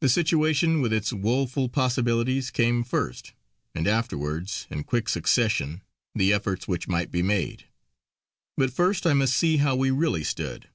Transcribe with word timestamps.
The 0.00 0.08
situation 0.08 0.80
with 0.80 0.92
its 0.92 1.12
woeful 1.12 1.68
possibilities 1.68 2.50
came 2.50 2.82
first; 2.82 3.32
and 3.76 3.86
afterwards, 3.86 4.66
in 4.70 4.82
quick 4.82 5.08
succession, 5.08 5.82
the 6.16 6.32
efforts 6.32 6.66
which 6.66 6.88
might 6.88 7.12
be 7.12 7.22
made. 7.22 7.66
But 8.56 8.72
first 8.72 9.06
I 9.06 9.12
must 9.12 9.36
see 9.36 9.58
how 9.58 9.76
we 9.76 9.92
really 9.92 10.24
stood. 10.24 10.68